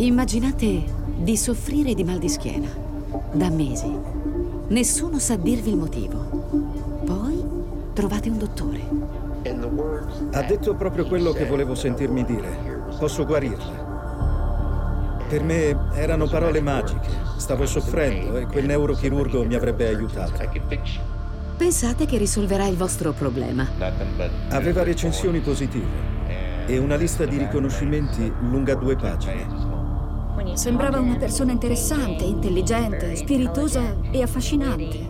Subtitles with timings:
[0.00, 0.82] Immaginate
[1.18, 2.70] di soffrire di mal di schiena
[3.32, 3.94] da mesi.
[4.68, 7.02] Nessuno sa dirvi il motivo.
[7.04, 7.44] Poi
[7.92, 8.80] trovate un dottore.
[10.32, 12.86] Ha detto proprio quello che volevo sentirmi dire.
[12.98, 15.18] Posso guarirla.
[15.28, 17.10] Per me erano parole magiche.
[17.36, 20.32] Stavo soffrendo e quel neurochirurgo mi avrebbe aiutato.
[21.58, 23.68] Pensate che risolverà il vostro problema.
[24.48, 26.08] Aveva recensioni positive
[26.64, 29.79] e una lista di riconoscimenti lunga due pagine.
[30.54, 35.06] Sembrava una persona interessante, intelligente, spiritosa e affascinante.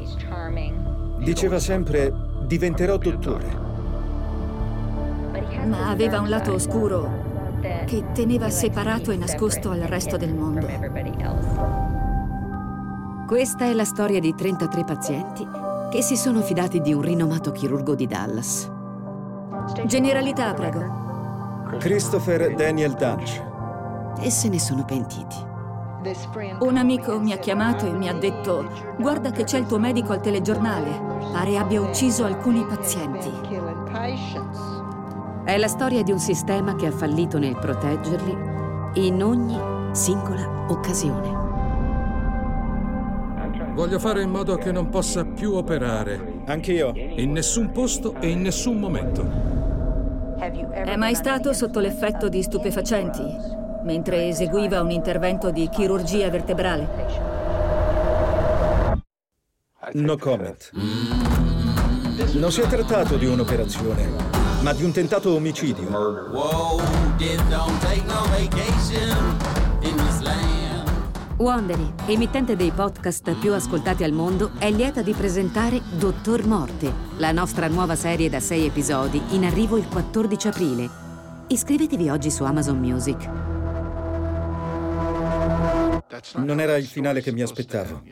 [1.18, 2.12] Diceva sempre
[2.46, 3.58] diventerò dottore.
[5.66, 7.28] Ma aveva un lato oscuro
[7.86, 10.66] che teneva separato e nascosto al resto del mondo.
[13.26, 15.46] Questa è la storia di 33 pazienti
[15.90, 18.70] che si sono fidati di un rinomato chirurgo di Dallas.
[19.86, 21.78] Generalità, prego.
[21.78, 23.49] Christopher Daniel Dunch.
[24.20, 25.48] E se ne sono pentiti.
[26.60, 28.66] Un amico mi ha chiamato e mi ha detto
[28.98, 31.18] guarda che c'è il tuo medico al telegiornale.
[31.30, 33.30] Pare abbia ucciso alcuni pazienti.
[35.44, 38.36] È la storia di un sistema che ha fallito nel proteggerli
[38.94, 39.58] in ogni
[39.92, 41.38] singola occasione.
[43.74, 46.42] Voglio fare in modo che non possa più operare.
[46.46, 46.92] Anch'io.
[46.94, 49.58] In nessun posto e in nessun momento.
[50.38, 56.88] È mai stato sotto l'effetto di stupefacenti mentre eseguiva un intervento di chirurgia vertebrale?
[59.92, 60.70] No comment.
[62.34, 64.08] Non si è trattato di un'operazione,
[64.62, 65.88] ma di un tentato omicidio.
[71.38, 77.32] Wondery, emittente dei podcast più ascoltati al mondo, è lieta di presentare Dottor Morte, la
[77.32, 80.88] nostra nuova serie da sei episodi in arrivo il 14 aprile.
[81.46, 83.59] Iscrivetevi oggi su Amazon Music.
[86.36, 88.02] Non era il finale che mi aspettavo.